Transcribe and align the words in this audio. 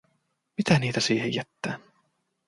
Mitä 0.57 0.79
niitä 0.79 0.99
siihen 0.99 1.33
jättää? 1.33 1.79